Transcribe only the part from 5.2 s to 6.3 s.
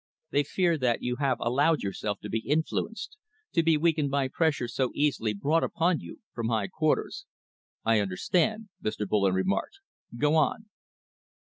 brought upon you